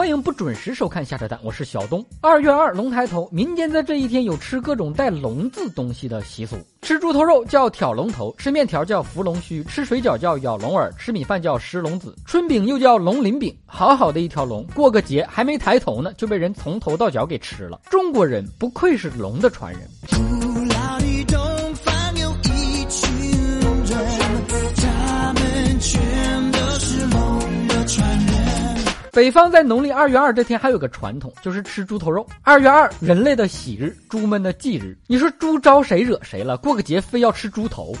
[0.00, 2.02] 欢迎不准时收看下车蛋，我是小东。
[2.22, 6.56] 二月二龙抬头，民间在这一天有吃各种带“龙”字东西的习俗。
[6.80, 13.54] 吃猪头肉叫挑龙头，吃面条叫扶龙须，吃水饺叫咬龙耳，吃米饭叫食龙子，春饼又叫龙鳞饼。
[13.66, 17.78] 好好的一条龙，过个节还没抬头呢，就被人从头到脚给吃了。
[17.90, 20.49] 中国人不愧是龙的传人。
[29.12, 32.24] 北方在农历二月二这天还有个传统，就是吃猪头肉。
[32.42, 34.96] 二月二，人类的喜日，猪们的忌日。
[35.08, 36.56] 你说猪招谁惹谁了？
[36.58, 37.92] 过个节非要吃猪头。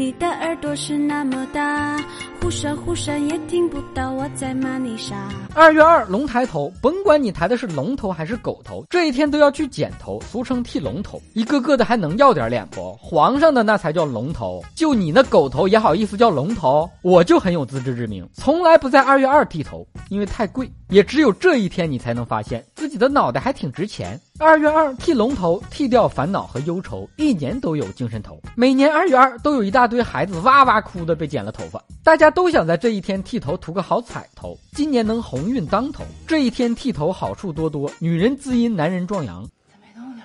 [0.00, 2.02] 你的耳朵是那么大。
[2.40, 5.28] 忽闪忽闪也听不到我在骂你傻。
[5.54, 11.20] 二月二龙抬头，甭管你抬的是龙头还是狗头，这一天都要去剪头，俗称剃龙头。
[11.34, 12.94] 一个个的还能要点脸不？
[12.94, 16.88] 皇上的那才叫龙头，就你那狗头也好意思叫龙头？
[17.02, 20.66] 我就很有自知之明，从来不在二月二剃头，因为太贵。
[20.88, 24.20] 也只有这一天，你才能发现己的脑袋还挺值钱。
[24.38, 28.38] 二月二剃龙头，剃掉烦恼和忧愁，一年都有精神头。
[28.54, 36.04] 每年二月二都有一大堆孩子哇哇哭的被剪了头发，大家都想在这一天剃头图个好彩头，今年能鸿运当头。
[36.26, 39.42] 这一天剃头好处多多，女人滋阴，男人壮阳。
[39.44, 40.24] 咋没动静了？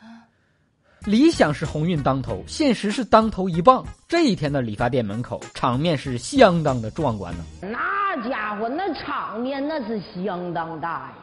[0.00, 0.22] 啊？
[1.04, 3.84] 理想是鸿运当头，现实是当头一棒。
[4.06, 7.44] 这一天的理发店门口，场面是相当的壮观呢。
[7.62, 11.14] 那家伙，那场面那是相当大呀。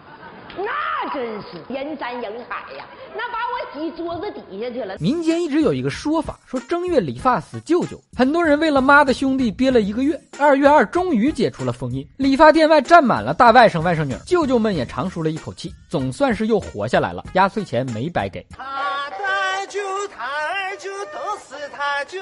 [0.57, 2.85] 那真是人山人海呀！
[3.15, 4.97] 那把我挤桌子底下去了。
[4.99, 8.01] 民间一直有一个说法，说正月理发死舅舅。
[8.17, 17.23] 很多人为了妈的兄弟憋了一个月，二月二终于解除了封印，理发店外站满了大外甥外甥女，舅舅们也长舒了一口气，总算是又活下来了。
[17.33, 18.45] 压岁钱没白给。
[18.49, 22.19] 他太久太久都是太久。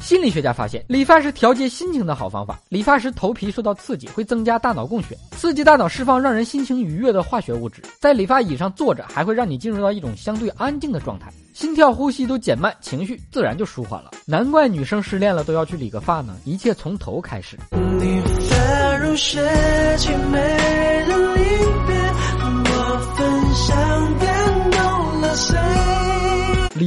[0.00, 2.58] 心理学家发现，理发是调节心情的好方法。
[2.68, 7.82] 理发时头皮受到刺激，会增加大脑供血，刺激大脑释放让人心情愉悦的化学物质。
[8.00, 14.10] 在理发椅上坐着，还会让你进入到一种相对安静的状态，心跳、呼吸都减慢，情绪自然就舒缓了。
[14.24, 17.58] 难怪女生失恋了都要去理个发呢，一切从头开始。
[17.70, 18.22] 你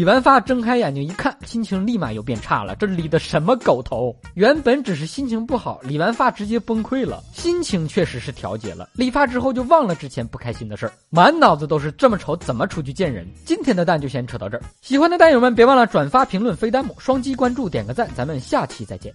[0.03, 2.75] 理完发，睁开眼睛一看，心情立马又变差了。
[2.75, 4.13] 这理的什么狗头？
[4.33, 7.23] 原本只是心情不好，理完发直接崩溃了。
[7.31, 13.25] 心情确实是调节了，理发之后就忘了之前不开心的事儿，满脑子都是这么丑怎么出去见人。
[13.45, 19.13] 今天的蛋就先扯到这儿，喜欢的蛋友们别忘了转发、评论、飞弹幕、双击关注、点个赞，咱们下期再见。